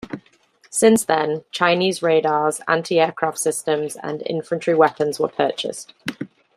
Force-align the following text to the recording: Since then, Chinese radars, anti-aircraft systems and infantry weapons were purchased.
Since 0.71 1.05
then, 1.05 1.43
Chinese 1.51 2.01
radars, 2.01 2.59
anti-aircraft 2.67 3.37
systems 3.37 3.95
and 3.97 4.23
infantry 4.25 4.73
weapons 4.73 5.19
were 5.19 5.27
purchased. 5.29 5.93